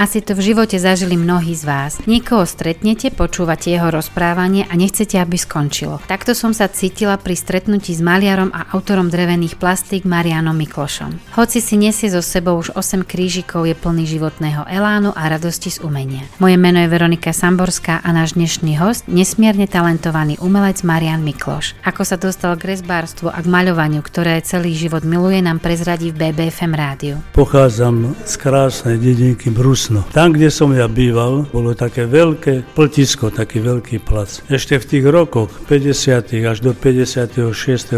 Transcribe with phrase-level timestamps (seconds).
[0.00, 2.00] Asi to v živote zažili mnohí z vás.
[2.08, 6.00] Niekoho stretnete, počúvate jeho rozprávanie a nechcete, aby skončilo.
[6.08, 11.36] Takto som sa cítila pri stretnutí s maliarom a autorom drevených plastík Marianom Miklošom.
[11.36, 15.84] Hoci si nesie so sebou už 8 krížikov, je plný životného elánu a radosti z
[15.84, 16.24] umenia.
[16.40, 21.76] Moje meno je Veronika Samborská a náš dnešný host, nesmierne talentovaný umelec Marian Mikloš.
[21.84, 26.32] Ako sa dostal k rezbárstvu a k maľovaniu, ktoré celý život miluje, nám prezradí v
[26.32, 27.20] BBFM rádiu.
[27.36, 30.06] Pochádzam z krásnej dedinky Brus Jasno.
[30.14, 34.38] Tam, kde som ja býval, bolo také veľké pltisko, taký veľký plac.
[34.46, 36.30] Ešte v tých rokoch, 50.
[36.46, 37.50] až do 56.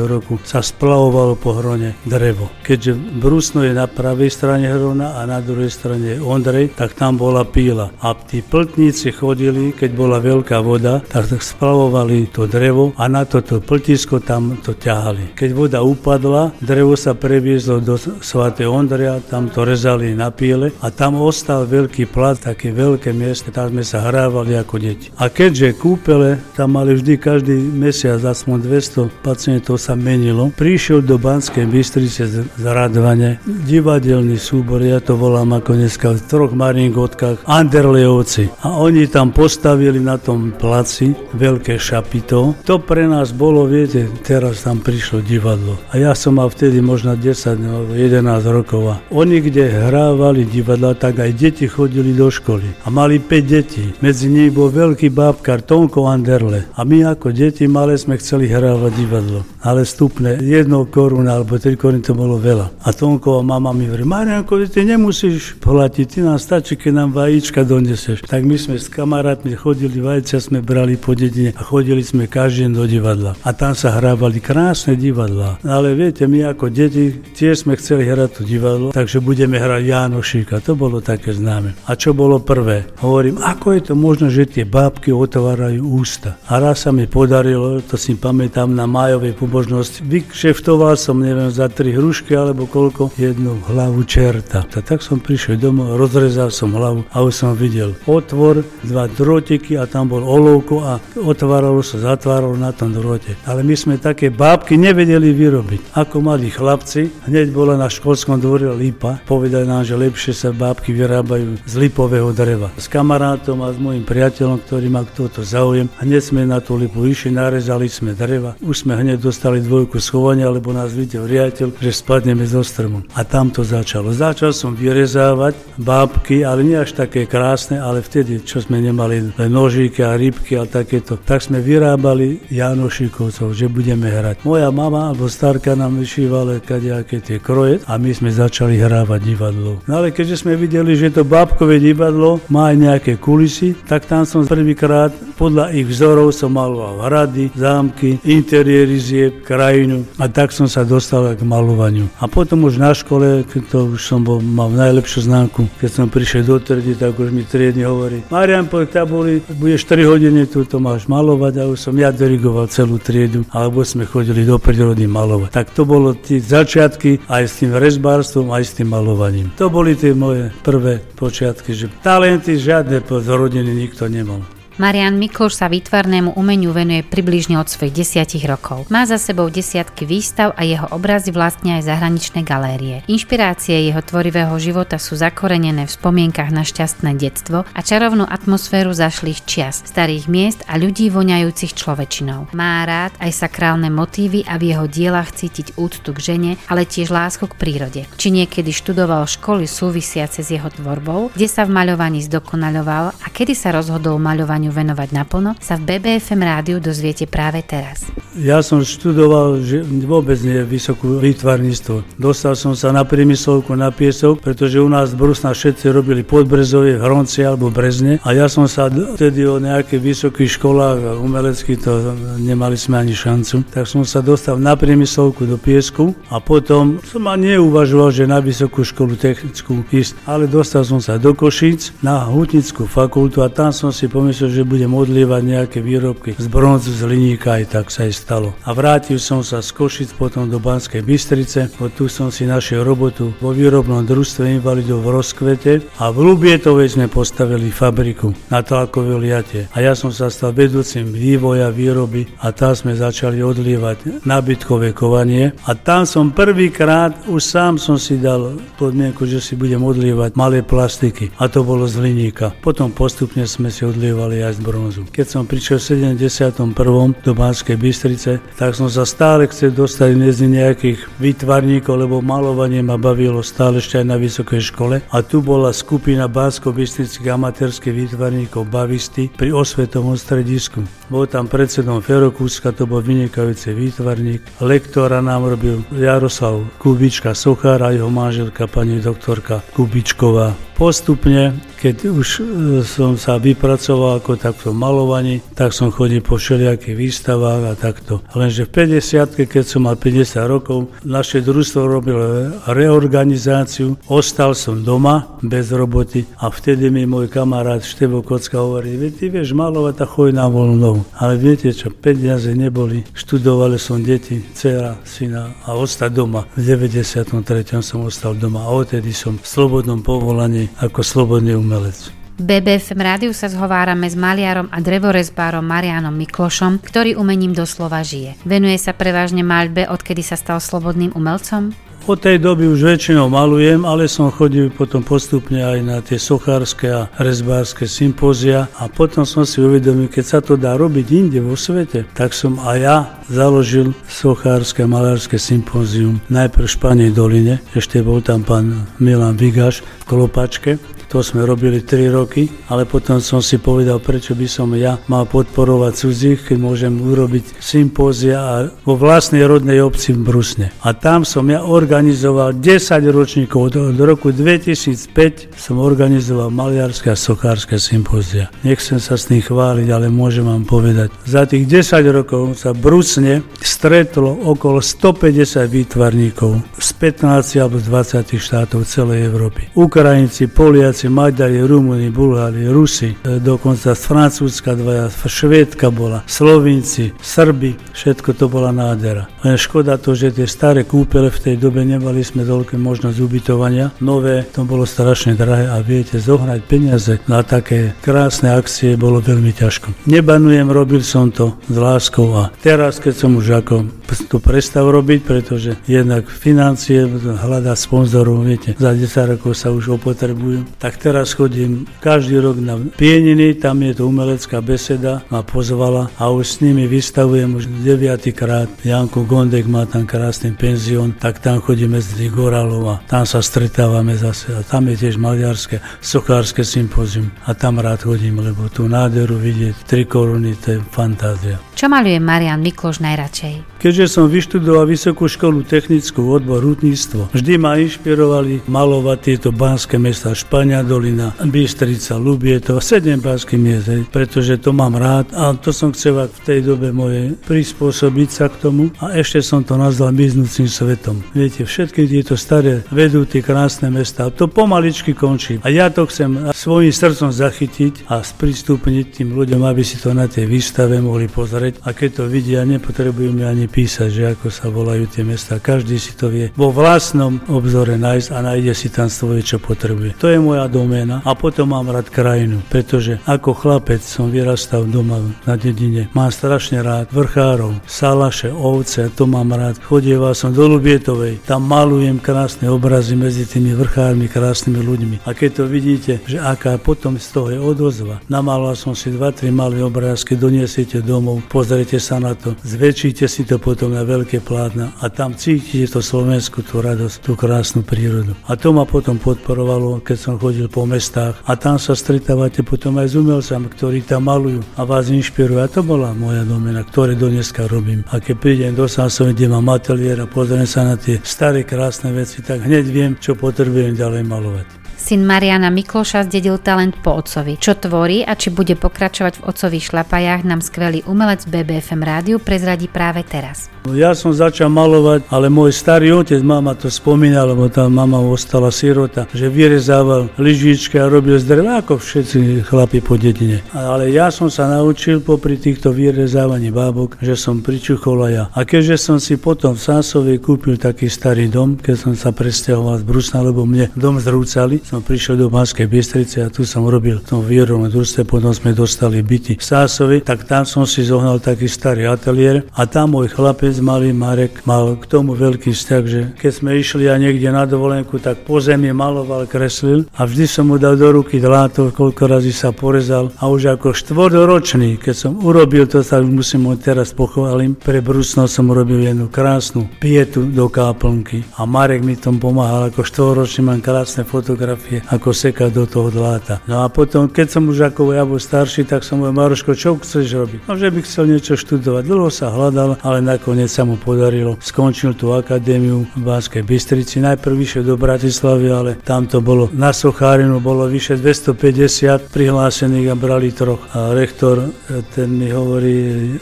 [0.08, 2.48] roku, sa splavovalo po hrone drevo.
[2.64, 7.20] Keďže Brusno je na pravej strane hrona a na druhej strane je Ondrej, tak tam
[7.20, 7.92] bola píla.
[8.00, 13.60] A tí pltníci chodili, keď bola veľká voda, tak splavovali to drevo a na toto
[13.60, 15.36] pltisko tam to ťahali.
[15.36, 20.88] Keď voda upadla, drevo sa previezlo do svätej Ondreja, tam to rezali na píle a
[20.88, 25.08] tam ostal veľký plat, také veľké miesto, tam sme sa hrávali ako deti.
[25.16, 31.16] A keďže kúpele tam mali vždy každý mesiac aspoň 200 pacientov sa menilo, prišiel do
[31.16, 38.66] Banskej Bystrice z radovane divadelný súbor, ja to volám ako dneska v troch maringotkách, Anderlejovci.
[38.66, 42.58] A oni tam postavili na tom placi veľké šapito.
[42.66, 45.78] To pre nás bolo, viete, teraz tam prišlo divadlo.
[45.94, 48.82] A ja som mal vtedy možno 10 alebo 11 rokov.
[48.90, 53.84] A oni, kde hrávali divadla, tak aj deti chodili do školy a mali 5 detí.
[54.02, 56.66] Medzi nimi bol veľký bábkar Tonko Anderle.
[56.74, 59.46] A my ako deti malé sme chceli hrávať divadlo.
[59.62, 62.82] Ale stupne jednou koruna alebo tri koruny to bolo veľa.
[62.82, 67.62] A Tonková mama mi hovorí, Marianko, ty nemusíš platiť, ty nám stačí, keď nám vajíčka
[67.62, 68.26] doneseš.
[68.26, 72.66] Tak my sme s kamarátmi chodili, vajcia sme brali po dedine a chodili sme každý
[72.66, 73.32] deň do divadla.
[73.46, 75.62] A tam sa hrávali krásne divadla.
[75.62, 80.64] Ale viete, my ako deti tiež sme chceli hrať to divadlo, takže budeme hrať Jánošíka.
[80.66, 81.76] To bolo také známe máme.
[81.84, 82.88] A čo bolo prvé?
[83.04, 86.40] Hovorím, ako je to možno, že tie bábky otvárajú ústa.
[86.48, 91.68] A raz sa mi podarilo, to si pamätám na májovej pobožnosti, vykšeftoval som, neviem, za
[91.68, 94.64] tri hrušky alebo koľko, jednu hlavu čerta.
[94.64, 99.76] A tak som prišiel domov, rozrezal som hlavu a už som videl otvor, dva drotiky
[99.76, 103.36] a tam bol olovko a otváralo sa, zatváralo na tom drote.
[103.44, 105.98] Ale my sme také bábky nevedeli vyrobiť.
[105.98, 110.94] Ako mali chlapci, hneď bola na školskom dvore lípa, povedali nám, že lepšie sa bábky
[110.94, 112.70] vyrábajú z lipového dreva.
[112.78, 117.04] S kamarátom a s môjim priateľom, ktorý má toto záujem, hneď sme na tú lipu
[117.06, 118.54] išli, narezali sme dreva.
[118.62, 123.04] Už sme hneď dostali dvojku schovania, lebo nás videl riaditeľ, že spadneme zo stromu.
[123.18, 124.14] A tam to začalo.
[124.14, 130.04] Začal som vyrezávať bábky, ale nie až také krásne, ale vtedy, čo sme nemali nožíky
[130.04, 134.44] a rybky a takéto, tak sme vyrábali Janošikovcov, že budeme hrať.
[134.46, 139.80] Moja mama alebo starka nám vyšívala kadejaké tie kroje a my sme začali hrávať divadlo.
[139.88, 144.28] No ale keďže sme videli, že to bábkové divadlo má aj nejaké kulisy, tak tam
[144.28, 145.08] som prvýkrát
[145.40, 151.40] podľa ich vzorov som maloval hrady, zámky, interiérizie, krajinu a tak som sa dostal k
[151.40, 152.12] malovaniu.
[152.20, 156.06] A potom už na škole, keď to už som bol, mal najlepšiu známku, keď som
[156.12, 160.68] prišiel do tredy, tak už mi triedne hovorí, Marian, poď tabuli, budeš 3 hodiny tu
[160.68, 165.08] to máš malovať a už som ja dirigoval celú triedu, alebo sme chodili do prírody
[165.08, 165.48] malovať.
[165.48, 169.48] Tak to bolo tie začiatky aj s tým rezbárstvom, aj s tým malovaním.
[169.56, 174.42] To boli tie moje prvé počiatky, že talenty žiadne z rodiny nikto nemal.
[174.82, 178.90] Marian Mikloš sa výtvarnému umeniu venuje približne od svojich desiatich rokov.
[178.90, 183.06] Má za sebou desiatky výstav a jeho obrazy vlastne aj zahraničné galérie.
[183.06, 189.46] Inšpirácie jeho tvorivého života sú zakorenené v spomienkach na šťastné detstvo a čarovnú atmosféru zašlých
[189.46, 192.50] čias, starých miest a ľudí voňajúcich človečinou.
[192.50, 197.14] Má rád aj sakrálne motívy a v jeho dielach cítiť úctu k žene, ale tiež
[197.14, 198.02] lásku k prírode.
[198.18, 203.54] Či niekedy študoval školy súvisiace s jeho tvorbou, kde sa v maľovaní zdokonaľoval a kedy
[203.54, 208.08] sa rozhodol maľovanie vzdelávaniu venovať naplno, sa v BBFM rádiu dozviete práve teraz.
[208.32, 212.16] Ja som študoval že vôbec nie vysokú výtvarníctvo.
[212.16, 216.96] Dostal som sa na priemyslovku na piesok, pretože u nás v Brusna všetci robili podbrezové,
[216.96, 221.92] hronci alebo brezne a ja som sa vtedy o nejakých vysokých školách umeleckých to
[222.40, 223.68] nemali sme ani šancu.
[223.68, 228.40] Tak som sa dostal na priemyslovku do piesku a potom som ani neuvažoval, že na
[228.40, 233.74] vysokú školu technickú ísť, ale dostal som sa do Košíc na hutnickú fakultu a tam
[233.74, 238.04] som si pomyslel, že budem odlievať nejaké výrobky z bronzu, z liníka, aj tak sa
[238.04, 238.52] aj stalo.
[238.68, 243.32] A vrátil som sa z Košic potom do Banskej Bystrice, tu som si našiel robotu
[243.40, 249.70] vo výrobnom družstve invalidov v rozkvete a v Lubietovej sme postavili fabriku na talkové liate.
[249.72, 255.54] A ja som sa stal vedúcim vývoja, výroby a tam sme začali odlievať nabytkové kovanie
[255.64, 260.60] a tam som prvýkrát, už sám som si dal podmienku, že si budem odlievať malé
[260.66, 262.50] plastiky a to bolo z hliníka.
[262.60, 265.02] Potom postupne sme si odlievali aj bronzu.
[265.08, 266.74] Keď som prišiel v 71.
[267.22, 272.98] do Banskej Bystrice, tak som sa stále chcel dostať medzi nejakých výtvarníkov, lebo malovanie ma
[272.98, 274.96] bavilo stále ešte aj na vysokej škole.
[275.10, 280.82] A tu bola skupina Bansko-Bystrických amatérských výtvarníkov Bavisty pri osvetovom stredisku.
[281.12, 284.40] Bol tam predsedom Ferokúska, to bol vynikajúci výtvarník.
[284.64, 290.71] Lektora nám robil Jaroslav Kubička Sochár a jeho manželka pani doktorka Kubičková.
[290.82, 292.42] Postupne keď už e,
[292.86, 298.22] som sa vypracoval ako takto malovaní, tak som chodil po všelijakých výstavách a takto.
[298.38, 305.26] Lenže v 50 keď som mal 50 rokov, naše družstvo robilo reorganizáciu, ostal som doma
[305.42, 310.30] bez roboty a vtedy mi môj kamarát Števo Kocka hovorí, ty vieš malovať a choj
[310.30, 311.02] na voľnou.
[311.18, 316.46] Ale viete čo, peniaze neboli, študoval som deti, dcera, syna a ostať doma.
[316.54, 317.82] V 93.
[317.82, 322.22] som ostal doma a odtedy som v slobodnom povolaní ako slobodný umelec.
[322.42, 328.40] BBFM rádiu sa zhovárame s maliarom a drevorezbárom Marianom Miklošom, ktorý umením doslova žije.
[328.42, 331.76] Venuje sa prevažne maľbe, odkedy sa stal slobodným umelcom?
[332.02, 336.90] Od tej doby už väčšinou malujem, ale som chodil potom postupne aj na tie sochárske
[336.90, 341.54] a rezbárske sympózia a potom som si uvedomil, keď sa to dá robiť inde vo
[341.54, 342.96] svete, tak som aj ja
[343.30, 349.86] založil sochárske a malárske sympózium najprv v Španej doline, ešte bol tam pán Milan Vigaš
[350.02, 350.82] v Klopačke
[351.12, 355.28] to sme robili 3 roky, ale potom som si povedal, prečo by som ja mal
[355.28, 360.72] podporovať cudzích, keď môžem urobiť sympózia vo vlastnej rodnej obci v Brusne.
[360.80, 363.76] A tam som ja organizoval 10 ročníkov.
[363.76, 368.48] Od, roku 2005 som organizoval maliarské a sochárske sympózia.
[368.64, 371.12] Nechcem sa s tým chváliť, ale môžem vám povedať.
[371.28, 378.88] Za tých 10 rokov sa Brusne stretlo okolo 150 výtvarníkov z 15 alebo 20 štátov
[378.88, 379.68] celej Európy.
[379.76, 387.74] Ukrajinci, Poliaci, Slováci, Maďari, Rumúni, Bulhári, Rusi, e, dokonca Francúzska dvaja, Švédka bola, Slovinci, Srbi,
[387.90, 389.26] všetko to bola nádhera.
[389.42, 393.90] Len škoda to, že tie staré kúpele v tej dobe nemali sme toľké možnosť ubytovania.
[393.98, 399.50] Nové, to bolo strašne drahé a viete, zohnať peniaze na také krásne akcie bolo veľmi
[399.50, 400.06] ťažko.
[400.06, 403.90] Nebanujem, robil som to s láskou a teraz, keď som už ako
[404.28, 410.64] to prestal robiť, pretože jednak financie, hľadať sponzorov, viete, za 10 rokov sa už opotrebujú,
[410.76, 416.28] tak teraz chodím každý rok na Pieniny, tam je to umelecká beseda, ma pozvala a
[416.28, 418.68] už s nimi vystavujem už 9 krát.
[418.84, 424.18] Janko Gondek má tam krásny penzión, tak tam chodíme z Goralov a tam sa stretávame
[424.18, 424.52] zase.
[424.52, 429.86] A tam je tiež maliarské, sokárske sympózium a tam rád chodím, lebo tú nádheru vidieť,
[429.86, 431.56] tri koruny, to je fantázia.
[431.72, 433.82] Čo maluje Marian Mikloš najradšej?
[433.82, 440.34] Keďže som vyštudoval Vysokú školu technickú odbor rutníctvo, vždy ma inšpirovali malovať tieto banské mesta
[440.34, 446.26] Špania dolina, Bystrica, Lubietov, sedem banských miest, pretože to mám rád a to som chcel
[446.26, 451.22] v tej dobe moje prispôsobiť sa k tomu a ešte som to nazval miznúcim svetom.
[451.32, 455.60] Viete, všetky tieto staré vedú tie krásne mesta, to pomaličky končí.
[455.62, 460.26] A ja to chcem svojim srdcom zachytiť a sprístupniť tým ľuďom, aby si to na
[460.26, 461.84] tej výstave mohli pozrieť.
[461.84, 465.60] A keď to vidia, nepotrebujeme ani písať, že ako sa volajú tie mesta.
[465.60, 470.16] Každý si to vie vo vlastnom obzore nájsť a nájde si tam svoje, čo potrebuje.
[470.16, 475.20] To je moja doména a potom mám rád krajinu, pretože ako chlapec som vyrastal doma
[475.44, 476.08] na dedine.
[476.16, 479.76] Mám strašne rád vrchárov, salaše, ovce, to mám rád.
[479.82, 485.16] Chodieval som do Lubietovej, tam malujem krásne obrazy medzi tými vrchármi, krásnymi ľuďmi.
[485.26, 488.22] A keď to vidíte, že aká potom z toho je odozva.
[488.30, 493.58] Namaloval som si 2-3 malé obrázky, doniesiete domov, pozrite sa na to, zväčšite si to
[493.72, 498.36] potom na veľké plátna a tam cítite to Slovensku, tú radosť, tú krásnu prírodu.
[498.44, 503.00] A to ma potom podporovalo, keď som chodil po mestách a tam sa stretávate potom
[503.00, 505.64] aj s umelcami, ktorí tam malujú a vás inšpirujú.
[505.64, 508.04] A to bola moja domena, ktoré do dneska robím.
[508.12, 512.12] A keď prídem do Sásovy, kde mám ateliér a pozriem sa na tie staré krásne
[512.12, 514.81] veci, tak hneď viem, čo potrebujem ďalej malovať.
[514.96, 517.60] Syn Mariana Mikloša zdedil talent po otcovi.
[517.60, 522.88] Čo tvorí a či bude pokračovať v otcových šlapajách nám skvelý umelec BBFM rádiu prezradí
[522.88, 523.72] práve teraz.
[523.90, 528.70] Ja som začal malovať, ale môj starý otec, mama to spomína, lebo tá mama ostala
[528.70, 533.58] sirota, že vyrezával lyžičky a robil z dreva, ako všetci chlapi po dedine.
[533.74, 538.44] Ale ja som sa naučil popri týchto vyrezávaní bábok, že som pričuchol aj ja.
[538.54, 543.02] A keďže som si potom v Sásovej kúpil taký starý dom, keď som sa presťahoval
[543.02, 547.16] z Brusna, lebo mne dom zrúcali, som prišiel do Banskej Bystrice a tu som robil
[547.16, 551.64] v tom družstve, potom sme dostali byty v Sásovi, tak tam som si zohnal taký
[551.64, 556.52] starý ateliér a tam môj chlapec malý Marek mal k tomu veľký vzťah, že keď
[556.52, 560.76] sme išli aj niekde na dovolenku, tak po zemi maloval, kreslil a vždy som mu
[560.76, 565.88] dal do ruky dlátov, koľko razy sa porezal a už ako štvordoročný, keď som urobil
[565.88, 571.48] to, tak musím ho teraz pochválim, pre Brusno som urobil jednu krásnu pietu do káplnky
[571.56, 574.71] a Marek mi tom pomáhal, ako štvoročný mám krásne fotografie,
[575.08, 576.60] ako seka do toho dláta.
[576.68, 579.96] No a potom, keď som už ako ja bol starší, tak som povedal, Maroško, čo
[579.98, 580.60] chceš robiť?
[580.68, 582.02] No, že by chcel niečo študovať.
[582.06, 584.56] Dlho sa hľadal, ale nakoniec sa mu podarilo.
[584.62, 587.22] Skončil tú akadémiu v Banskej Bystrici.
[587.22, 593.16] Najprv vyšiel do Bratislavy, ale tam to bolo na Sochárinu, bolo vyše 250 prihlásených a
[593.16, 593.82] brali troch.
[593.92, 595.94] A rektor, e, ten mi hovorí,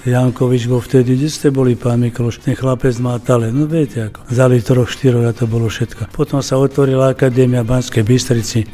[0.07, 3.55] Jankovič bol vtedy, kde ste boli, pán Mikloš, ten chlapec má talent.
[3.57, 6.13] No viete ako, zali troch, štyroch a to bolo všetko.
[6.15, 8.20] Potom sa otvorila Akadémia Banskej Bystrici.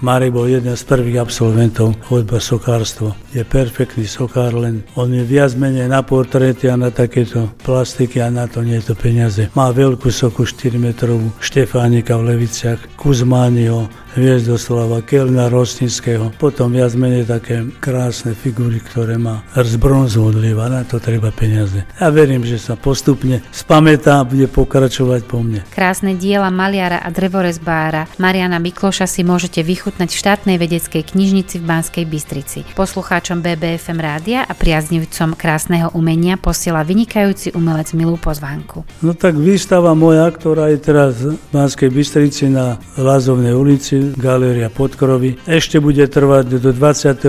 [0.02, 3.14] Marek bol jeden z prvých absolventov chodba sokárstvo.
[3.30, 8.28] Je perfektný sokár, len on je viac menej na portréty a na takéto plastiky a
[8.28, 9.48] na to nie je to peniaze.
[9.54, 17.28] Má veľkú soku 4 metrovú Štefánika v Leviciach, Kuzmánio, Hviezdoslava, Kelna Rostinského, potom viac menej
[17.28, 21.84] také krásne figúry, ktoré má z bronzu odlieva, na to treba peniaze.
[22.00, 25.68] Ja verím, že sa postupne spamätá a bude pokračovať po mne.
[25.68, 31.68] Krásne diela maliara a drevorezbára Mariana Mikloša si môžete vychutnať v štátnej vedeckej knižnici v
[31.68, 32.64] Banskej Bystrici.
[32.72, 38.88] Poslucháčom BBFM rádia a priaznivcom krásneho umenia posiela vynikajúci umelec milú pozvánku.
[39.04, 45.36] No tak výstava moja, ktorá je teraz v Banskej Bystrici na Lázovnej ulici, Galéria Podkrovy.
[45.44, 47.28] Ešte bude trvať do 23.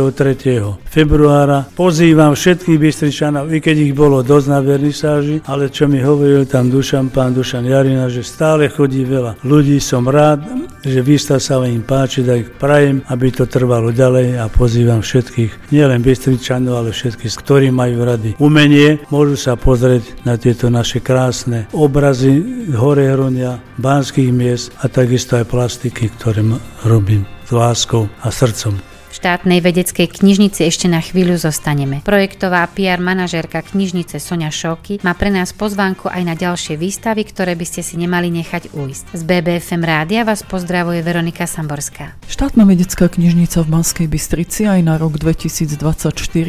[0.87, 1.67] februára.
[1.75, 6.71] Pozývam všetkých Bystričanov, i keď ich bolo dosť na vernisáži, ale čo mi hovoril tam
[6.71, 9.75] Dušan, pán Dušan Jarina, že stále chodí veľa ľudí.
[9.83, 10.47] Som rád,
[10.87, 14.37] že výstav sa im páči, tak ich prajem, aby to trvalo ďalej.
[14.37, 20.37] A pozývam všetkých, nielen Bystričanov, ale všetkých, ktorí majú rady umenie, môžu sa pozrieť na
[20.37, 26.43] tieto naše krásne obrazy hore hronia, banských miest a takisto aj plastiky, ktoré
[26.85, 32.03] robím s láskou a srdcom štátnej vedeckej knižnici ešte na chvíľu zostaneme.
[32.03, 37.55] Projektová PR manažérka knižnice Sonia Šoky má pre nás pozvánku aj na ďalšie výstavy, ktoré
[37.55, 39.05] by ste si nemali nechať ujsť.
[39.15, 42.19] Z BBFM rádia vás pozdravuje Veronika Samborská.
[42.27, 45.77] Štátna vedecká knižnica v Banskej Bystrici aj na rok 2024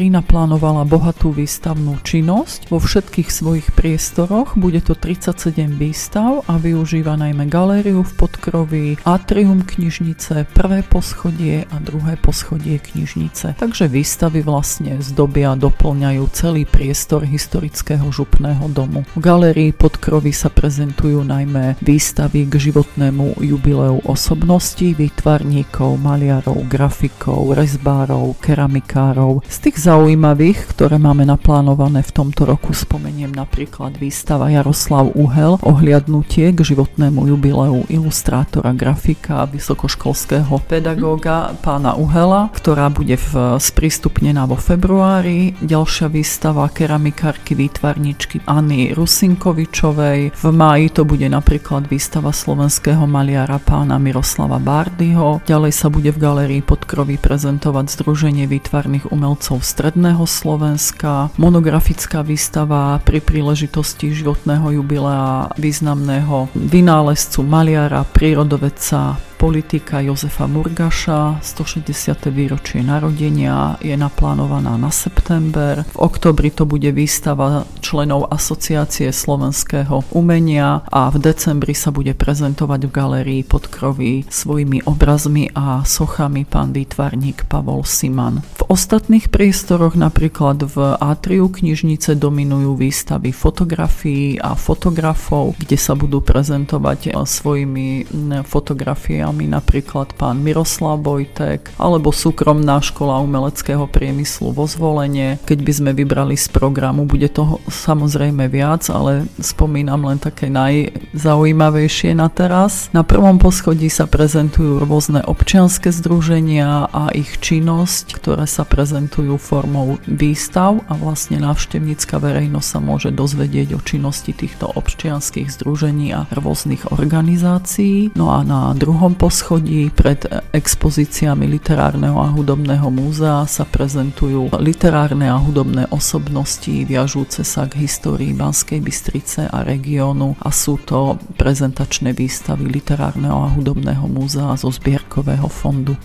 [0.09, 2.73] naplánovala bohatú výstavnú činnosť.
[2.73, 9.63] Vo všetkých svojich priestoroch bude to 37 výstav a využíva najmä galériu v podkroví, atrium
[9.63, 13.61] knižnice, prvé poschodie a druhé poschodie poschodie knižnice.
[13.61, 19.05] Takže výstavy vlastne zdobia a doplňajú celý priestor historického župného domu.
[19.13, 28.33] V galérii podkrovy sa prezentujú najmä výstavy k životnému jubileu osobností, výtvarníkov, maliarov, grafikov, rezbárov,
[28.41, 29.45] keramikárov.
[29.45, 36.49] Z tých zaujímavých, ktoré máme naplánované v tomto roku, spomeniem napríklad výstava Jaroslav Uhel, ohliadnutie
[36.49, 45.57] k životnému jubileu ilustrátora, grafika, vysokoškolského pedagóga pána Uhela, ktorá bude v, sprístupnená vo februári.
[45.59, 50.39] Ďalšia výstava keramikárky výtvarničky Anny Rusinkovičovej.
[50.39, 55.43] V máji to bude napríklad výstava slovenského maliara pána Miroslava Bardyho.
[55.43, 61.33] Ďalej sa bude v galérii Podkroví prezentovať Združenie výtvarných umelcov Stredného Slovenska.
[61.35, 72.27] Monografická výstava pri príležitosti životného jubilea významného vynálezcu maliara, prírodovedca politika Jozefa Murgaša, 160.
[72.27, 75.87] výročie narodenia je naplánovaná na september.
[75.95, 82.81] V oktobri to bude výstava členov Asociácie slovenského umenia a v decembri sa bude prezentovať
[82.83, 88.43] v galérii Podkroví svojimi obrazmi a sochami pán výtvarník Pavol Siman.
[88.59, 96.19] V ostatných priestoroch napríklad v atriu knižnice dominujú výstavy fotografií a fotografov, kde sa budú
[96.19, 98.03] prezentovať svojimi
[98.43, 105.37] fotografiami autorami, napríklad pán Miroslav Bojtek, alebo súkromná škola umeleckého priemyslu vo zvolenie.
[105.45, 112.17] Keď by sme vybrali z programu, bude toho samozrejme viac, ale spomínam len také najzaujímavejšie
[112.17, 112.89] na teraz.
[112.89, 120.01] Na prvom poschodí sa prezentujú rôzne občianske združenia a ich činnosť, ktoré sa prezentujú formou
[120.09, 126.89] výstav a vlastne návštevnícka verejnosť sa môže dozvedieť o činnosti týchto občianských združení a rôznych
[126.89, 128.09] organizácií.
[128.17, 130.23] No a na druhom poschodí pred
[130.55, 138.31] expozíciami Literárneho a hudobného múzea sa prezentujú literárne a hudobné osobnosti viažúce sa k histórii
[138.31, 145.51] Banskej Bystrice a regiónu a sú to prezentačné výstavy Literárneho a hudobného múzea zo zbierkového
[145.51, 145.99] fondu.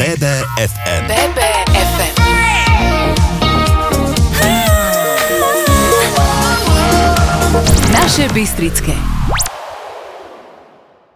[0.00, 1.04] BBFM.
[1.04, 2.16] BBFM.
[7.92, 8.96] Naše Bystrické.